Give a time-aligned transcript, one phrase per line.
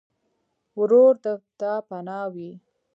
[0.79, 1.25] ورور د
[1.59, 2.51] تا پناه وي.